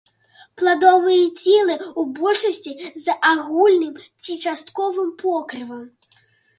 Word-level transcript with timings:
Пладовыя 0.61 1.25
целы 1.41 1.75
ў 1.99 2.01
большасці 2.21 2.73
з 3.05 3.17
агульным 3.35 3.95
ці 4.23 4.41
частковым 4.51 5.09
покрывам. 5.25 5.89